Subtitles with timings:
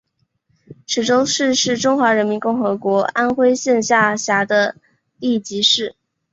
[0.87, 4.75] 池州市是中华人民共和国安徽省下辖的
[5.19, 5.95] 地级市。